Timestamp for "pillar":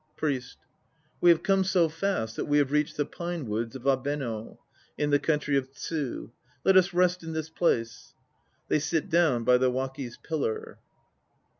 10.17-10.79